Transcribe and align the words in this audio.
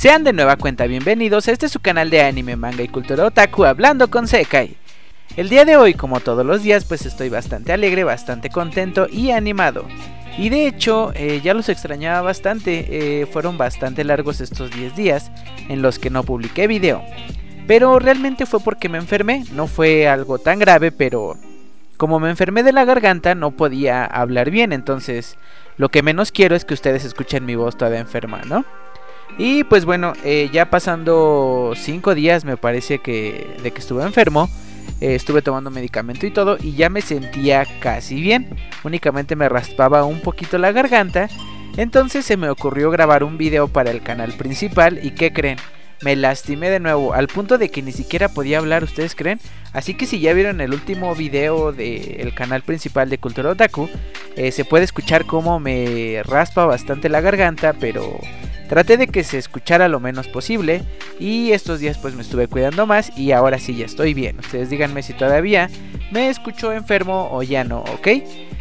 Sean 0.00 0.24
de 0.24 0.32
nueva 0.32 0.56
cuenta 0.56 0.86
bienvenidos 0.86 1.46
este 1.46 1.68
su 1.68 1.78
canal 1.78 2.08
de 2.08 2.22
anime, 2.22 2.56
manga 2.56 2.82
y 2.82 2.88
cultura 2.88 3.26
otaku 3.26 3.66
hablando 3.66 4.08
con 4.08 4.26
Sekai. 4.26 4.78
El 5.36 5.50
día 5.50 5.66
de 5.66 5.76
hoy, 5.76 5.92
como 5.92 6.20
todos 6.20 6.46
los 6.46 6.62
días, 6.62 6.86
pues 6.86 7.04
estoy 7.04 7.28
bastante 7.28 7.74
alegre, 7.74 8.02
bastante 8.02 8.48
contento 8.48 9.08
y 9.12 9.32
animado. 9.32 9.84
Y 10.38 10.48
de 10.48 10.66
hecho, 10.66 11.12
eh, 11.14 11.42
ya 11.44 11.52
los 11.52 11.68
extrañaba 11.68 12.22
bastante, 12.22 12.86
eh, 13.20 13.26
fueron 13.26 13.58
bastante 13.58 14.02
largos 14.02 14.40
estos 14.40 14.70
10 14.70 14.96
días 14.96 15.30
en 15.68 15.82
los 15.82 15.98
que 15.98 16.08
no 16.08 16.22
publiqué 16.22 16.66
video. 16.66 17.04
Pero 17.66 17.98
realmente 17.98 18.46
fue 18.46 18.60
porque 18.60 18.88
me 18.88 18.96
enfermé, 18.96 19.44
no 19.52 19.66
fue 19.66 20.08
algo 20.08 20.38
tan 20.38 20.58
grave, 20.58 20.92
pero 20.92 21.36
como 21.98 22.20
me 22.20 22.30
enfermé 22.30 22.62
de 22.62 22.72
la 22.72 22.86
garganta 22.86 23.34
no 23.34 23.50
podía 23.50 24.06
hablar 24.06 24.50
bien, 24.50 24.72
entonces 24.72 25.36
lo 25.76 25.90
que 25.90 26.02
menos 26.02 26.32
quiero 26.32 26.56
es 26.56 26.64
que 26.64 26.72
ustedes 26.72 27.04
escuchen 27.04 27.44
mi 27.44 27.54
voz 27.54 27.76
toda 27.76 27.98
enferma, 27.98 28.40
¿no? 28.46 28.64
Y 29.38 29.64
pues 29.64 29.84
bueno, 29.84 30.12
eh, 30.24 30.50
ya 30.52 30.70
pasando 30.70 31.72
5 31.74 32.14
días 32.14 32.44
me 32.44 32.56
parece 32.56 32.98
que 32.98 33.56
de 33.62 33.70
que 33.70 33.78
estuve 33.78 34.02
enfermo, 34.02 34.48
eh, 35.00 35.14
estuve 35.14 35.42
tomando 35.42 35.70
medicamento 35.70 36.26
y 36.26 36.30
todo 36.30 36.58
y 36.60 36.72
ya 36.72 36.90
me 36.90 37.00
sentía 37.00 37.66
casi 37.80 38.20
bien, 38.20 38.56
únicamente 38.84 39.36
me 39.36 39.48
raspaba 39.48 40.04
un 40.04 40.20
poquito 40.20 40.58
la 40.58 40.72
garganta, 40.72 41.28
entonces 41.76 42.26
se 42.26 42.36
me 42.36 42.50
ocurrió 42.50 42.90
grabar 42.90 43.24
un 43.24 43.38
video 43.38 43.68
para 43.68 43.90
el 43.90 44.02
canal 44.02 44.32
principal 44.32 45.00
y 45.02 45.12
¿qué 45.12 45.32
creen? 45.32 45.58
me 46.02 46.16
lastimé 46.16 46.70
de 46.70 46.80
nuevo, 46.80 47.12
al 47.12 47.28
punto 47.28 47.58
de 47.58 47.70
que 47.70 47.82
ni 47.82 47.92
siquiera 47.92 48.28
podía 48.28 48.58
hablar, 48.58 48.84
¿ustedes 48.84 49.14
creen? 49.14 49.38
Así 49.72 49.94
que 49.94 50.06
si 50.06 50.20
ya 50.20 50.32
vieron 50.32 50.60
el 50.60 50.72
último 50.72 51.14
video 51.14 51.72
del 51.72 52.34
canal 52.34 52.62
principal 52.62 53.10
de 53.10 53.18
Cultura 53.18 53.50
Otaku, 53.50 53.88
eh, 54.36 54.50
se 54.52 54.64
puede 54.64 54.84
escuchar 54.84 55.26
cómo 55.26 55.60
me 55.60 56.22
raspa 56.24 56.64
bastante 56.64 57.08
la 57.08 57.20
garganta, 57.20 57.74
pero 57.74 58.18
traté 58.70 58.96
de 58.96 59.08
que 59.08 59.24
se 59.24 59.36
escuchara 59.36 59.88
lo 59.88 59.98
menos 59.98 60.28
posible 60.28 60.82
y 61.18 61.50
estos 61.50 61.80
días 61.80 61.98
pues 61.98 62.14
me 62.14 62.22
estuve 62.22 62.46
cuidando 62.46 62.86
más 62.86 63.10
y 63.18 63.32
ahora 63.32 63.58
sí 63.58 63.74
ya 63.74 63.84
estoy 63.84 64.14
bien. 64.14 64.38
Ustedes 64.38 64.70
díganme 64.70 65.02
si 65.02 65.12
todavía 65.12 65.68
me 66.12 66.30
escucho 66.30 66.72
enfermo 66.72 67.30
o 67.32 67.42
ya 67.42 67.64
no, 67.64 67.80
¿ok? 67.80 68.08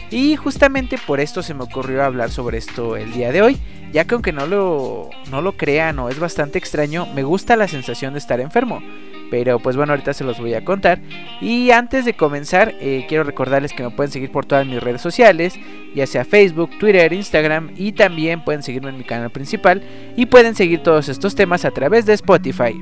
Y 0.10 0.36
justamente 0.36 0.98
por 0.98 1.20
esto 1.20 1.44
se 1.44 1.54
me 1.54 1.64
ocurrió 1.64 2.04
hablar 2.04 2.32
sobre 2.32 2.58
esto 2.58 2.96
el 2.96 3.14
día 3.14 3.32
de 3.32 3.44
hoy, 3.44 3.60
ya 3.94 4.06
que 4.06 4.16
aunque 4.16 4.32
no 4.32 4.48
lo, 4.48 5.12
no 5.30 5.44
lo 5.44 5.56
crean 5.56 6.00
o 6.00 6.10
es 6.10 6.18
bastante 6.18 6.58
extraño, 6.58 7.06
me 7.14 7.22
gusta 7.22 7.56
la 7.56 7.68
sensación 7.68 8.14
de 8.14 8.20
estar 8.20 8.40
enfermo. 8.40 8.82
Pero 9.30 9.60
pues 9.60 9.76
bueno, 9.76 9.94
ahorita 9.94 10.14
se 10.14 10.24
los 10.24 10.40
voy 10.40 10.54
a 10.54 10.66
contar. 10.66 11.00
Y 11.42 11.72
antes 11.72 12.06
de 12.06 12.14
comenzar, 12.14 12.74
eh, 12.80 13.06
quiero 13.08 13.24
recordarles 13.24 13.74
que 13.74 13.84
me 13.84 13.92
pueden 13.92 14.12
seguir 14.12 14.32
por 14.32 14.46
todas 14.46 14.66
mis 14.66 14.82
redes 14.82 15.02
sociales, 15.02 15.60
ya 15.96 16.08
sea 16.08 16.26
Facebook, 16.26 16.72
Twitter, 16.80 17.12
Instagram 17.14 17.72
y 17.76 17.92
también 17.92 18.44
pueden 18.44 18.64
seguirme 18.64 18.90
en 18.90 18.98
mi 18.98 19.04
canal 19.04 19.30
principal 19.30 19.84
y 20.16 20.26
pueden 20.26 20.56
seguir 20.56 20.82
todos 20.82 21.10
estos 21.10 21.36
temas 21.36 21.66
a 21.66 21.72
través 21.72 22.06
de 22.06 22.14
Spotify. 22.14 22.82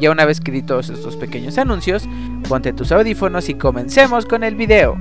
Ya 0.00 0.10
una 0.10 0.24
vez 0.24 0.40
que 0.40 0.50
di 0.50 0.62
todos 0.62 0.88
estos 0.88 1.16
pequeños 1.16 1.58
anuncios, 1.58 2.08
ponte 2.48 2.72
tus 2.72 2.90
audífonos 2.90 3.48
y 3.50 3.54
comencemos 3.54 4.24
con 4.24 4.44
el 4.44 4.54
video. 4.54 4.96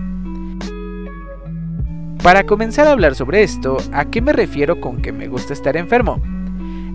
Para 2.21 2.43
comenzar 2.43 2.85
a 2.85 2.91
hablar 2.91 3.15
sobre 3.15 3.43
esto, 3.43 3.77
¿a 3.93 4.05
qué 4.05 4.21
me 4.21 4.33
refiero 4.33 4.81
con 4.81 5.01
que 5.01 5.13
me 5.13 5.29
gusta 5.29 5.53
estar 5.53 5.77
enfermo? 5.77 6.21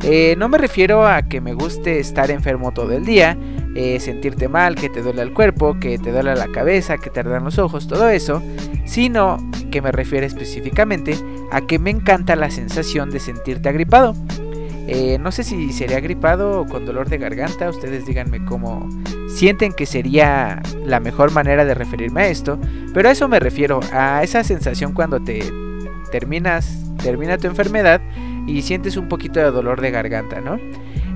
Eh, 0.06 0.34
no 0.36 0.50
me 0.50 0.58
refiero 0.58 1.06
a 1.06 1.22
que 1.22 1.40
me 1.40 1.54
guste 1.54 1.98
estar 1.98 2.30
enfermo 2.30 2.72
todo 2.72 2.92
el 2.92 3.06
día, 3.06 3.38
eh, 3.74 3.98
sentirte 4.00 4.48
mal, 4.48 4.74
que 4.74 4.90
te 4.90 5.00
duele 5.00 5.22
el 5.22 5.32
cuerpo, 5.32 5.80
que 5.80 5.98
te 5.98 6.12
duele 6.12 6.34
la 6.34 6.48
cabeza, 6.48 6.98
que 6.98 7.08
te 7.08 7.20
ardan 7.20 7.44
los 7.44 7.58
ojos, 7.58 7.88
todo 7.88 8.10
eso, 8.10 8.42
sino 8.84 9.38
que 9.70 9.80
me 9.80 9.92
refiero 9.92 10.26
específicamente 10.26 11.16
a 11.50 11.62
que 11.62 11.78
me 11.78 11.88
encanta 11.88 12.36
la 12.36 12.50
sensación 12.50 13.10
de 13.10 13.18
sentirte 13.18 13.70
agripado. 13.70 14.14
Eh, 14.86 15.16
no 15.18 15.32
sé 15.32 15.42
si 15.42 15.72
sería 15.72 15.96
agripado 15.96 16.60
o 16.60 16.66
con 16.66 16.84
dolor 16.84 17.08
de 17.08 17.16
garganta, 17.16 17.70
ustedes 17.70 18.04
díganme 18.04 18.44
cómo, 18.44 18.86
sienten 19.28 19.72
que 19.72 19.86
sería 19.86 20.62
la 20.84 21.00
mejor 21.00 21.32
manera 21.32 21.64
de 21.64 21.72
referirme 21.72 22.24
a 22.24 22.28
esto, 22.28 22.58
pero 22.92 23.08
a 23.08 23.12
eso 23.12 23.26
me 23.26 23.40
refiero, 23.40 23.80
a 23.90 24.22
esa 24.22 24.44
sensación 24.44 24.92
cuando 24.92 25.20
te 25.20 25.42
terminas, 26.12 26.84
termina 27.02 27.38
tu 27.38 27.46
enfermedad 27.46 28.02
y 28.46 28.62
sientes 28.62 28.96
un 28.96 29.08
poquito 29.08 29.40
de 29.40 29.50
dolor 29.50 29.80
de 29.80 29.90
garganta, 29.90 30.40
¿no? 30.40 30.58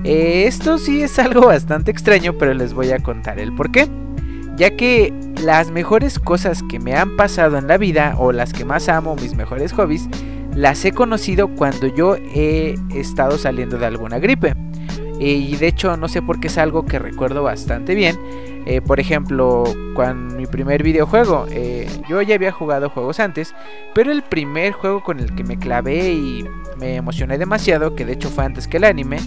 Eh, 0.03 0.45
esto 0.47 0.77
sí 0.77 1.01
es 1.01 1.19
algo 1.19 1.47
bastante 1.47 1.91
extraño, 1.91 2.33
pero 2.37 2.53
les 2.53 2.73
voy 2.73 2.91
a 2.91 2.99
contar 2.99 3.39
el 3.39 3.53
por 3.53 3.71
qué. 3.71 3.87
Ya 4.55 4.75
que 4.75 5.13
las 5.41 5.71
mejores 5.71 6.19
cosas 6.19 6.61
que 6.69 6.79
me 6.79 6.95
han 6.95 7.15
pasado 7.15 7.57
en 7.57 7.67
la 7.67 7.77
vida, 7.77 8.15
o 8.17 8.31
las 8.31 8.53
que 8.53 8.65
más 8.65 8.89
amo, 8.89 9.15
mis 9.15 9.35
mejores 9.35 9.71
hobbies, 9.73 10.09
las 10.53 10.83
he 10.83 10.91
conocido 10.91 11.47
cuando 11.49 11.87
yo 11.87 12.15
he 12.15 12.75
estado 12.93 13.37
saliendo 13.37 13.77
de 13.77 13.85
alguna 13.85 14.19
gripe 14.19 14.55
y 15.19 15.57
de 15.57 15.67
hecho 15.67 15.97
no 15.97 16.07
sé 16.07 16.21
por 16.21 16.39
qué 16.39 16.47
es 16.47 16.57
algo 16.57 16.85
que 16.85 16.97
recuerdo 16.97 17.43
bastante 17.43 17.93
bien. 17.93 18.17
Eh, 18.65 18.81
por 18.81 18.99
ejemplo, 18.99 19.63
mi 20.37 20.38
primer 20.49 20.83
videojuego, 20.83 21.45
eh, 21.51 21.87
yo 22.09 22.21
ya 22.21 22.35
había 22.35 22.51
jugado 22.51 22.89
juegos 22.89 23.19
antes, 23.19 23.53
pero 23.93 24.11
el 24.11 24.23
primer 24.23 24.73
juego 24.73 25.03
con 25.03 25.19
el 25.19 25.33
que 25.35 25.43
me 25.43 25.57
clavé 25.57 26.11
y 26.13 26.45
me 26.77 26.95
emocioné 26.95 27.37
demasiado, 27.37 27.95
que 27.95 28.05
de 28.05 28.13
hecho 28.13 28.29
fue 28.29 28.45
antes 28.45 28.67
que 28.67 28.77
el 28.77 28.83
anime, 28.83 29.19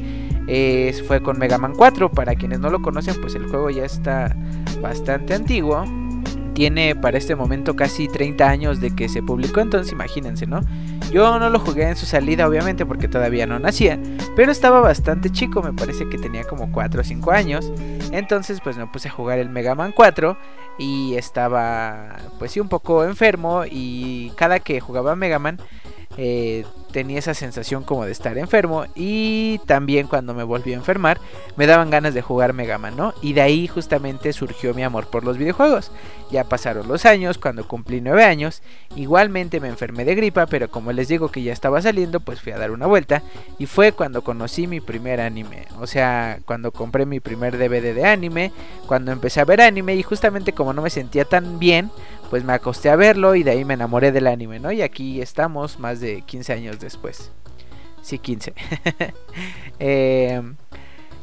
fue 1.06 1.22
con 1.22 1.38
Mega 1.38 1.56
Man 1.56 1.74
4. 1.76 2.10
Para 2.10 2.34
quienes 2.34 2.60
no 2.60 2.68
lo 2.68 2.82
conocen, 2.82 3.20
pues 3.20 3.34
el 3.34 3.46
juego 3.46 3.70
ya 3.70 3.84
está 3.84 4.36
bastante 4.80 5.34
antiguo 5.34 5.84
tiene 6.54 6.94
para 6.94 7.18
este 7.18 7.34
momento 7.34 7.76
casi 7.76 8.08
30 8.08 8.48
años 8.48 8.80
de 8.80 8.94
que 8.94 9.08
se 9.08 9.22
publicó, 9.22 9.60
entonces 9.60 9.92
imagínense, 9.92 10.46
¿no? 10.46 10.60
Yo 11.10 11.38
no 11.38 11.50
lo 11.50 11.58
jugué 11.58 11.88
en 11.88 11.96
su 11.96 12.06
salida, 12.06 12.48
obviamente, 12.48 12.86
porque 12.86 13.08
todavía 13.08 13.46
no 13.46 13.58
nacía, 13.58 13.98
pero 14.34 14.50
estaba 14.52 14.80
bastante 14.80 15.30
chico, 15.30 15.62
me 15.62 15.72
parece 15.72 16.08
que 16.08 16.18
tenía 16.18 16.44
como 16.44 16.72
4 16.72 17.00
o 17.00 17.04
5 17.04 17.30
años, 17.32 17.72
entonces 18.12 18.60
pues 18.62 18.76
me 18.76 18.86
puse 18.86 19.08
a 19.08 19.12
jugar 19.12 19.38
el 19.38 19.48
Mega 19.48 19.74
Man 19.74 19.92
4 19.94 20.36
y 20.78 21.14
estaba 21.14 22.16
pues 22.38 22.52
sí 22.52 22.60
un 22.60 22.68
poco 22.68 23.04
enfermo 23.04 23.64
y 23.70 24.32
cada 24.36 24.60
que 24.60 24.80
jugaba 24.80 25.16
Mega 25.16 25.38
Man 25.38 25.58
eh, 26.16 26.64
tenía 26.92 27.18
esa 27.18 27.34
sensación 27.34 27.84
como 27.84 28.04
de 28.04 28.12
estar 28.12 28.36
enfermo 28.36 28.84
y 28.94 29.58
también 29.66 30.06
cuando 30.06 30.34
me 30.34 30.42
volví 30.42 30.72
a 30.72 30.76
enfermar 30.76 31.18
me 31.56 31.66
daban 31.66 31.90
ganas 31.90 32.12
de 32.12 32.22
jugar 32.22 32.52
Mega 32.52 32.78
Man, 32.78 32.96
¿no? 32.96 33.14
Y 33.22 33.32
de 33.32 33.40
ahí 33.40 33.66
justamente 33.66 34.32
surgió 34.32 34.74
mi 34.74 34.82
amor 34.82 35.06
por 35.06 35.24
los 35.24 35.38
videojuegos. 35.38 35.90
Ya 36.30 36.44
pasaron 36.44 36.88
los 36.88 37.04
años, 37.04 37.38
cuando 37.38 37.66
cumplí 37.66 38.00
9 38.00 38.24
años, 38.24 38.62
igualmente 38.96 39.60
me 39.60 39.68
enfermé 39.68 40.04
de 40.04 40.14
gripa, 40.14 40.46
pero 40.46 40.70
como 40.70 40.92
les 40.92 41.08
digo 41.08 41.30
que 41.30 41.42
ya 41.42 41.52
estaba 41.52 41.82
saliendo, 41.82 42.20
pues 42.20 42.40
fui 42.40 42.52
a 42.52 42.58
dar 42.58 42.70
una 42.70 42.86
vuelta 42.86 43.22
y 43.58 43.66
fue 43.66 43.92
cuando 43.92 44.22
conocí 44.22 44.66
mi 44.66 44.80
primer 44.80 45.20
anime, 45.20 45.66
o 45.80 45.86
sea, 45.86 46.38
cuando 46.46 46.72
compré 46.72 47.06
mi 47.06 47.20
primer 47.20 47.58
DVD 47.58 47.94
de 47.94 48.06
anime, 48.06 48.52
cuando 48.86 49.12
empecé 49.12 49.40
a 49.40 49.44
ver 49.44 49.60
anime 49.60 49.94
y 49.94 50.02
justamente 50.02 50.52
como 50.52 50.72
no 50.72 50.82
me 50.82 50.90
sentía 50.90 51.24
tan 51.24 51.58
bien, 51.58 51.90
pues 52.32 52.44
me 52.44 52.54
acosté 52.54 52.88
a 52.88 52.96
verlo 52.96 53.34
y 53.34 53.42
de 53.42 53.50
ahí 53.50 53.62
me 53.66 53.74
enamoré 53.74 54.10
del 54.10 54.26
anime, 54.26 54.58
¿no? 54.58 54.72
Y 54.72 54.80
aquí 54.80 55.20
estamos 55.20 55.78
más 55.78 56.00
de 56.00 56.22
15 56.22 56.54
años 56.54 56.80
después. 56.80 57.30
Sí, 58.00 58.18
15. 58.18 58.54
Em, 59.78 60.56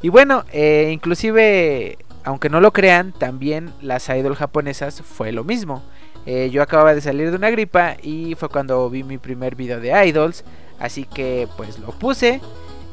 y 0.03 0.09
bueno, 0.09 0.45
eh, 0.53 0.91
inclusive, 0.93 1.97
aunque 2.23 2.49
no 2.49 2.61
lo 2.61 2.73
crean, 2.73 3.11
también 3.11 3.73
las 3.81 4.07
idol 4.09 4.35
japonesas 4.35 5.01
fue 5.01 5.31
lo 5.31 5.43
mismo. 5.43 5.81
Eh, 6.27 6.51
yo 6.51 6.61
acababa 6.61 6.93
de 6.93 7.01
salir 7.01 7.31
de 7.31 7.37
una 7.37 7.49
gripa 7.49 7.95
y 8.03 8.35
fue 8.35 8.47
cuando 8.47 8.87
vi 8.91 9.01
mi 9.03 9.17
primer 9.17 9.55
video 9.55 9.79
de 9.79 9.89
idols. 10.05 10.43
Así 10.77 11.05
que 11.05 11.47
pues 11.57 11.79
lo 11.79 11.87
puse 11.87 12.39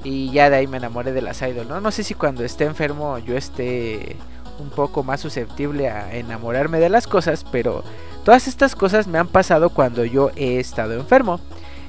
y 0.04 0.32
ya 0.32 0.48
de 0.48 0.56
ahí 0.56 0.66
me 0.66 0.78
enamoré 0.78 1.12
de 1.12 1.20
las 1.20 1.42
idols, 1.42 1.68
¿no? 1.68 1.82
No 1.82 1.90
sé 1.90 2.02
si 2.02 2.14
cuando 2.14 2.44
esté 2.44 2.64
enfermo 2.64 3.18
yo 3.18 3.36
esté 3.36 4.16
un 4.58 4.70
poco 4.70 5.02
más 5.02 5.20
susceptible 5.20 5.90
a 5.90 6.14
enamorarme 6.14 6.78
de 6.78 6.88
las 6.88 7.06
cosas, 7.06 7.44
pero 7.50 7.84
todas 8.26 8.48
estas 8.48 8.74
cosas 8.74 9.06
me 9.06 9.18
han 9.18 9.28
pasado 9.28 9.70
cuando 9.70 10.04
yo 10.04 10.32
he 10.34 10.58
estado 10.58 10.94
enfermo. 10.94 11.38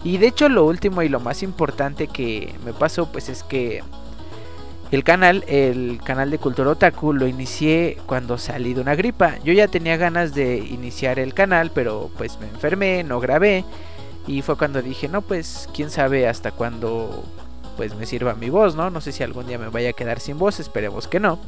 Y 0.04 0.20
de 0.20 0.28
hecho 0.28 0.50
lo 0.50 0.66
último 0.66 1.02
y 1.02 1.10
lo 1.10 1.20
más 1.20 1.42
importante 1.42 2.08
que 2.08 2.54
me 2.64 2.74
pasó 2.74 3.12
pues 3.12 3.28
es 3.28 3.42
que 3.42 3.82
el 4.92 5.04
canal, 5.04 5.44
el 5.48 6.00
canal 6.04 6.30
de 6.30 6.38
Cultura 6.38 6.70
Otaku 6.70 7.12
lo 7.12 7.26
inicié 7.26 7.98
cuando 8.06 8.38
salí 8.38 8.76
de 8.76 8.82
una 8.82 8.94
gripa. 8.94 9.40
Yo 9.44 9.52
ya 9.52 9.68
tenía 9.68 9.98
ganas 9.98 10.36
de 10.36 10.60
iniciar 10.60 11.18
el 11.18 11.34
canal, 11.34 11.72
pero 11.74 12.12
pues 12.20 12.40
me 12.40 12.48
enfermé, 12.48 13.04
no 13.04 13.20
grabé 13.20 13.66
y 14.28 14.44
fue 14.44 14.58
cuando 14.58 14.84
dije, 14.84 15.08
"No, 15.08 15.24
pues 15.24 15.68
quién 15.74 15.90
sabe 15.90 16.28
hasta 16.28 16.52
cuándo 16.52 17.24
pues 17.78 17.96
me 17.96 18.06
sirva 18.06 18.34
mi 18.34 18.50
voz, 18.50 18.76
¿no? 18.76 18.90
No 18.90 19.00
sé 19.00 19.12
si 19.12 19.24
algún 19.24 19.48
día 19.48 19.58
me 19.58 19.70
vaya 19.70 19.92
a 19.92 19.94
quedar 19.94 20.20
sin 20.20 20.38
voz, 20.38 20.60
esperemos 20.60 21.08
que 21.08 21.20
no. 21.20 21.40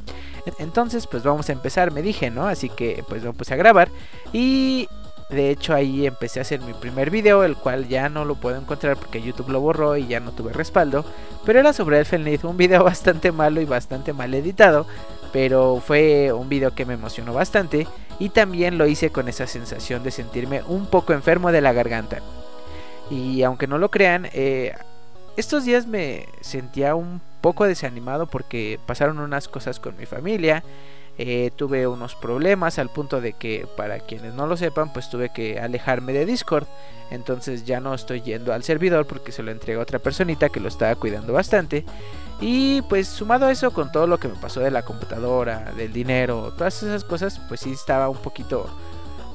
Entonces, 0.59 1.07
pues 1.07 1.23
vamos 1.23 1.49
a 1.49 1.51
empezar, 1.51 1.91
me 1.91 2.01
dije, 2.01 2.29
¿no? 2.29 2.47
Así 2.47 2.69
que 2.69 3.03
pues 3.07 3.23
me 3.23 3.33
puse 3.33 3.53
a 3.53 3.57
grabar 3.57 3.89
y 4.31 4.87
de 5.29 5.51
hecho 5.51 5.73
ahí 5.73 6.07
empecé 6.07 6.39
a 6.39 6.41
hacer 6.41 6.61
mi 6.61 6.73
primer 6.73 7.11
video, 7.11 7.43
el 7.43 7.55
cual 7.55 7.87
ya 7.87 8.09
no 8.09 8.25
lo 8.25 8.35
puedo 8.35 8.57
encontrar 8.57 8.97
porque 8.97 9.21
YouTube 9.21 9.49
lo 9.49 9.59
borró 9.59 9.97
y 9.97 10.07
ya 10.07 10.19
no 10.19 10.31
tuve 10.31 10.53
respaldo. 10.53 11.05
Pero 11.45 11.59
era 11.59 11.73
sobre 11.73 11.99
Elfen 11.99 12.23
Lied, 12.23 12.43
un 12.45 12.57
video 12.57 12.83
bastante 12.85 13.31
malo 13.31 13.61
y 13.61 13.65
bastante 13.65 14.13
mal 14.13 14.33
editado. 14.33 14.85
Pero 15.31 15.81
fue 15.85 16.31
un 16.31 16.49
video 16.49 16.73
que 16.73 16.85
me 16.85 16.95
emocionó 16.95 17.33
bastante 17.33 17.87
y 18.17 18.29
también 18.29 18.77
lo 18.77 18.87
hice 18.87 19.11
con 19.11 19.29
esa 19.29 19.45
sensación 19.45 20.03
de 20.03 20.11
sentirme 20.11 20.63
un 20.67 20.87
poco 20.87 21.13
enfermo 21.13 21.51
de 21.51 21.61
la 21.61 21.73
garganta. 21.73 22.19
Y 23.11 23.43
aunque 23.43 23.67
no 23.67 23.77
lo 23.77 23.89
crean, 23.89 24.27
eh, 24.33 24.73
estos 25.37 25.65
días 25.65 25.87
me 25.87 26.27
sentía 26.41 26.95
un 26.95 27.21
poco 27.41 27.65
desanimado 27.65 28.27
porque 28.27 28.79
pasaron 28.85 29.19
unas 29.19 29.47
cosas 29.47 29.79
con 29.79 29.97
mi 29.97 30.05
familia. 30.05 30.63
Eh, 31.21 31.51
tuve 31.57 31.85
unos 31.85 32.15
problemas 32.15 32.79
al 32.79 32.89
punto 32.89 33.19
de 33.19 33.33
que, 33.33 33.67
para 33.75 33.99
quienes 33.99 34.33
no 34.33 34.47
lo 34.47 34.55
sepan, 34.55 34.93
pues 34.93 35.09
tuve 35.09 35.29
que 35.33 35.59
alejarme 35.59 36.13
de 36.13 36.25
Discord. 36.25 36.65
Entonces 37.11 37.65
ya 37.65 37.81
no 37.81 37.93
estoy 37.93 38.21
yendo 38.21 38.53
al 38.53 38.63
servidor 38.63 39.05
porque 39.05 39.31
se 39.31 39.43
lo 39.43 39.51
entregué 39.51 39.79
a 39.79 39.83
otra 39.83 39.99
personita 39.99 40.49
que 40.49 40.61
lo 40.61 40.69
estaba 40.69 40.95
cuidando 40.95 41.33
bastante. 41.33 41.83
Y 42.39 42.81
pues 42.83 43.07
sumado 43.07 43.47
a 43.47 43.51
eso 43.51 43.71
con 43.71 43.91
todo 43.91 44.07
lo 44.07 44.17
que 44.17 44.29
me 44.29 44.35
pasó 44.35 44.61
de 44.61 44.71
la 44.71 44.83
computadora, 44.83 45.73
del 45.75 45.91
dinero, 45.91 46.53
todas 46.57 46.83
esas 46.83 47.03
cosas, 47.03 47.39
pues 47.49 47.59
sí 47.59 47.71
estaba 47.71 48.07
un 48.07 48.17
poquito 48.17 48.69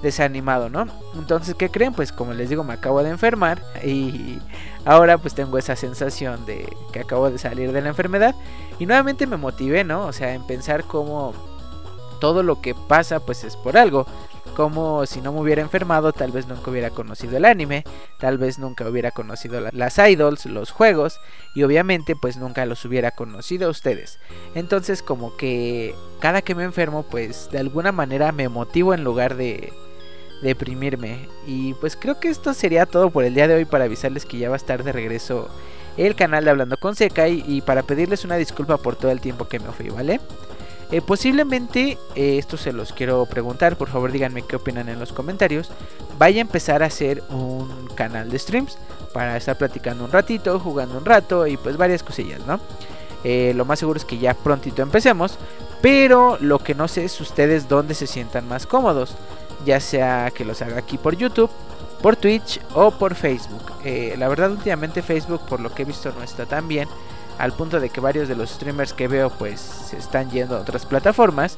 desanimado, 0.05 0.69
¿no? 0.69 0.87
Entonces, 1.15 1.56
¿qué 1.56 1.71
creen? 1.71 1.95
Pues 1.95 2.12
como 2.12 2.35
les 2.35 2.49
digo, 2.51 2.62
me 2.62 2.75
acabo 2.75 3.03
de 3.03 3.11
enfermar 3.11 3.61
y 3.83 4.39
ahora 4.85 5.19
pues 5.19 5.35
tengo 5.35 5.59
esa 5.59 5.75
sensación 5.75 6.47
de 6.47 6.69
que 6.93 7.01
acabo 7.01 7.31
de 7.31 7.39
salir 7.39 7.73
de 7.73 7.81
la 7.81 7.89
enfermedad 7.89 8.37
y 8.79 8.87
nuevamente 8.87 9.27
me 9.27 9.39
motivé, 9.39 9.83
¿no? 9.83 10.06
O 10.06 10.12
sea, 10.12 10.35
en 10.35 10.47
pensar 10.47 10.85
cómo 10.85 11.35
todo 12.21 12.43
lo 12.43 12.61
que 12.61 12.75
pasa 12.75 13.19
pues 13.19 13.43
es 13.43 13.56
por 13.56 13.77
algo. 13.77 14.06
Como 14.55 15.05
si 15.06 15.21
no 15.21 15.33
me 15.33 15.41
hubiera 15.41 15.62
enfermado, 15.62 16.12
tal 16.12 16.31
vez 16.31 16.47
nunca 16.47 16.71
hubiera 16.71 16.91
conocido 16.91 17.37
el 17.37 17.45
anime, 17.45 17.83
tal 18.21 18.39
vez 18.39 18.61
nunca 18.61 18.89
hubiera 18.89 19.11
conocido 19.11 19.61
las 19.73 19.99
idols, 19.99 20.47
los 20.47 20.71
juegos, 20.71 21.19
y 21.56 21.65
obviamente 21.65 22.15
pues 22.15 22.37
nunca 22.37 22.65
los 22.65 22.85
hubiera 22.85 23.11
conocido 23.11 23.67
a 23.67 23.71
ustedes. 23.71 24.21
Entonces 24.55 25.03
como 25.03 25.37
que 25.37 25.97
cada 26.21 26.43
que 26.43 26.55
me 26.55 26.62
enfermo 26.62 27.03
pues 27.03 27.49
de 27.51 27.59
alguna 27.59 27.91
manera 27.91 28.31
me 28.31 28.49
motivo 28.49 28.95
en 28.95 29.03
lugar 29.03 29.35
de, 29.35 29.73
deprimirme. 30.42 31.28
Y 31.46 31.75
pues 31.75 31.96
creo 31.96 32.20
que 32.20 32.28
esto 32.28 32.54
sería 32.54 32.86
todo 32.86 33.10
por 33.10 33.25
el 33.25 33.34
día 33.34 33.48
de 33.48 33.54
hoy 33.54 33.64
para 33.64 33.84
avisarles 33.84 34.25
que 34.25 34.38
ya 34.38 34.48
va 34.48 34.56
a 34.56 34.58
estar 34.58 34.84
de 34.84 34.92
regreso 34.92 35.48
el 35.96 36.14
canal 36.16 36.44
de 36.44 36.50
Hablando 36.50 36.76
con 36.76 36.96
Sekai 36.96 37.44
y 37.46 37.60
para 37.60 37.82
pedirles 37.82 38.25
una 38.25 38.36
disculpa 38.36 38.78
por 38.78 38.96
todo 38.96 39.10
el 39.12 39.20
tiempo 39.20 39.46
que 39.46 39.60
me 39.60 39.70
fui, 39.70 39.90
¿vale? 39.90 40.20
Eh, 40.90 41.00
posiblemente, 41.00 41.98
eh, 42.14 42.38
esto 42.38 42.56
se 42.56 42.72
los 42.72 42.92
quiero 42.92 43.25
preguntar, 43.26 43.76
por 43.76 43.88
favor 43.88 44.12
díganme 44.12 44.42
qué 44.42 44.56
opinan 44.56 44.88
en 44.88 44.98
los 44.98 45.12
comentarios. 45.12 45.70
Vaya 46.19 46.38
a 46.38 46.42
empezar 46.42 46.82
a 46.82 46.86
hacer 46.86 47.22
un 47.31 47.88
canal 47.94 48.31
de 48.31 48.38
streams 48.38 48.78
para 49.12 49.36
estar 49.36 49.56
platicando 49.56 50.04
un 50.04 50.12
ratito, 50.12 50.58
jugando 50.60 50.98
un 50.98 51.04
rato 51.04 51.46
y 51.46 51.56
pues 51.56 51.76
varias 51.76 52.02
cosillas, 52.02 52.46
¿no? 52.46 52.60
Eh, 53.22 53.52
lo 53.56 53.64
más 53.64 53.78
seguro 53.78 53.96
es 53.96 54.04
que 54.04 54.19
ya 54.19 54.34
prontito 54.34 54.82
empecemos, 54.82 55.38
pero 55.81 56.36
lo 56.40 56.58
que 56.58 56.75
no 56.75 56.88
sé 56.88 57.04
es 57.04 57.20
ustedes 57.20 57.69
dónde 57.69 57.94
se 57.94 58.06
sientan 58.06 58.46
más 58.46 58.66
cómodos 58.66 59.16
ya 59.64 59.81
sea 59.81 60.31
que 60.34 60.44
los 60.44 60.62
haga 60.62 60.78
aquí 60.78 60.99
por 60.99 61.16
YouTube, 61.16 61.50
por 62.02 62.16
Twitch 62.16 62.61
o 62.75 62.90
por 62.90 63.14
Facebook. 63.14 63.72
Eh, 63.84 64.14
la 64.19 64.28
verdad 64.28 64.50
últimamente 64.50 65.02
Facebook 65.02 65.40
por 65.49 65.61
lo 65.61 65.72
que 65.75 65.82
he 65.82 65.84
visto 65.84 66.12
no 66.16 66.22
está 66.22 66.46
tan 66.46 66.69
bien, 66.69 66.88
al 67.38 67.52
punto 67.52 67.81
de 67.81 67.90
que 67.90 68.00
varios 68.00 68.28
de 68.28 68.37
los 68.37 68.50
streamers 68.50 68.93
que 68.93 69.08
veo 69.08 69.31
pues 69.31 69.61
se 69.61 69.96
están 69.96 70.31
yendo 70.31 70.56
a 70.56 70.61
otras 70.61 70.87
plataformas. 70.87 71.56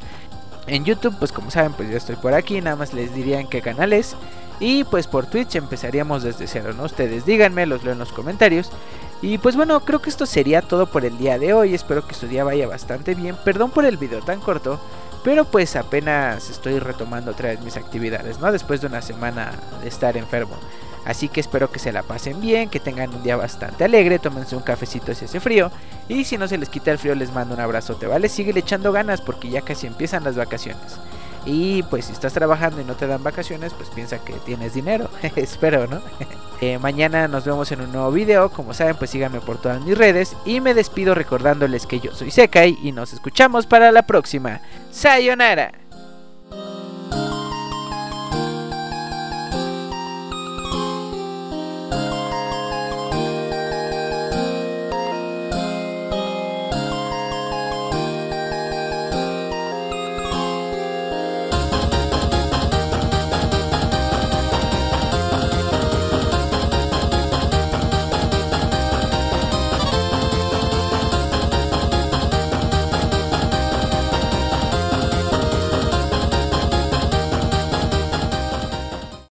En 0.67 0.85
YouTube 0.85 1.17
pues 1.19 1.33
como 1.33 1.51
saben 1.51 1.73
pues 1.73 1.91
ya 1.91 1.97
estoy 1.97 2.17
por 2.17 2.35
aquí, 2.35 2.61
nada 2.61 2.77
más 2.77 2.95
les 2.95 3.15
diría 3.15 3.41
en 3.41 3.49
qué 3.49 3.61
canales. 3.63 4.17
Y 4.59 4.85
pues 4.85 5.07
por 5.07 5.27
Twitch 5.27 5.57
empezaríamos 5.57 6.23
desde 6.23 6.47
cero, 6.47 6.73
¿no? 6.75 6.85
Ustedes 6.85 7.27
díganme, 7.27 7.67
los 7.67 7.85
leo 7.85 7.93
en 7.93 7.99
los 7.99 8.13
comentarios. 8.13 8.71
Y 9.23 9.39
pues 9.39 9.57
bueno, 9.57 9.81
creo 9.81 10.01
que 10.01 10.11
esto 10.11 10.27
sería 10.27 10.63
todo 10.63 10.87
por 10.87 11.05
el 11.05 11.19
día 11.19 11.39
de 11.39 11.53
hoy. 11.53 11.75
Espero 11.75 12.07
que 12.07 12.15
su 12.15 12.27
día 12.27 12.45
vaya 12.45 12.67
bastante 12.67 13.15
bien. 13.15 13.37
Perdón 13.45 13.71
por 13.71 13.85
el 13.85 13.97
video 13.97 14.21
tan 14.21 14.41
corto. 14.41 14.79
Pero 15.27 15.45
pues 15.45 15.75
apenas 15.75 16.51
estoy 16.51 16.79
retomando 16.79 17.33
otra 17.33 17.49
vez 17.49 17.61
mis 17.61 17.77
actividades, 17.77 18.39
¿no? 18.39 18.53
Después 18.53 18.81
de 18.81 18.87
una 18.87 19.03
semana 19.03 19.51
de 19.83 19.89
estar 19.89 20.17
enfermo. 20.17 20.55
Así 21.05 21.29
que 21.29 21.41
espero 21.41 21.69
que 21.69 21.81
se 21.81 21.91
la 21.91 22.05
pasen 22.05 22.41
bien, 22.41 22.71
que 22.71 22.79
tengan 22.79 23.13
un 23.13 23.25
día 23.25 23.35
bastante 23.35 23.83
alegre, 23.83 24.21
tómense 24.21 24.55
un 24.55 24.63
cafecito 24.63 25.13
si 25.17 25.25
hace 25.25 25.41
frío. 25.41 25.73
Y 26.09 26.23
si 26.23 26.39
no 26.39 26.47
se 26.47 26.59
les 26.59 26.69
quita 26.69 26.93
el 26.93 26.99
frío, 26.99 27.17
les 27.17 27.33
mando 27.33 27.55
un 27.55 27.61
abrazote, 27.61 28.07
¿vale? 28.07 28.29
Sigue 28.29 28.57
echando 28.57 28.93
ganas 28.93 29.21
porque 29.21 29.51
ya 29.51 29.63
casi 29.63 29.89
empiezan 29.89 30.23
las 30.23 30.37
vacaciones. 30.37 30.97
Y 31.47 31.85
pues 31.85 32.07
si 32.07 32.13
estás 32.13 32.33
trabajando 32.33 32.81
y 32.81 32.85
no 32.85 32.95
te 32.95 33.07
dan 33.07 33.23
vacaciones, 33.23 33.73
pues 33.73 33.89
piensa 33.91 34.19
que 34.19 34.35
tienes 34.35 34.75
dinero. 34.75 35.09
Espero, 35.37 35.87
¿no? 35.87 36.01
Eh, 36.63 36.79
mañana 36.79 37.29
nos 37.29 37.45
vemos 37.45 37.71
en 37.71 37.83
un 37.83 37.93
nuevo 37.93 38.11
video. 38.11 38.49
Como 38.49 38.73
saben, 38.73 38.97
pues 38.97 39.11
síganme 39.11 39.43
por 39.43 39.59
todas 39.59 39.83
mis 39.83 39.97
redes. 39.97 40.35
Y 40.47 40.63
me 40.63 40.73
despido 40.73 41.15
recordándoles 41.15 41.85
que 41.85 42.01
yo 42.01 42.15
soy 42.15 42.31
Sekai 42.31 42.79
y 42.83 42.93
nos 42.93 43.13
escuchamos 43.13 43.67
para 43.67 43.93
la 43.93 44.07
próxima. 44.07 44.63
Sayonara. 44.91 45.86